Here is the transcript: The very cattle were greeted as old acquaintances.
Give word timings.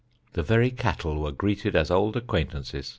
The 0.33 0.41
very 0.41 0.71
cattle 0.71 1.21
were 1.21 1.31
greeted 1.31 1.75
as 1.75 1.91
old 1.91 2.17
acquaintances. 2.17 2.89